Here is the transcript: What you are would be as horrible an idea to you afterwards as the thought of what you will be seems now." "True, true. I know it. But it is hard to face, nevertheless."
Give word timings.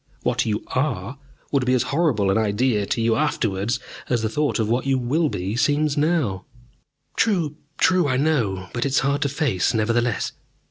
What 0.23 0.47
you 0.47 0.63
are 0.69 1.19
would 1.51 1.63
be 1.63 1.75
as 1.75 1.83
horrible 1.93 2.31
an 2.31 2.37
idea 2.39 2.87
to 2.87 2.99
you 2.99 3.15
afterwards 3.15 3.79
as 4.09 4.23
the 4.23 4.29
thought 4.29 4.57
of 4.57 4.67
what 4.67 4.87
you 4.87 4.97
will 4.97 5.29
be 5.29 5.55
seems 5.55 5.95
now." 5.95 6.43
"True, 7.15 7.55
true. 7.77 8.07
I 8.07 8.17
know 8.17 8.61
it. 8.63 8.69
But 8.73 8.83
it 8.87 8.93
is 8.93 8.99
hard 9.01 9.21
to 9.21 9.29
face, 9.29 9.75
nevertheless." 9.75 10.31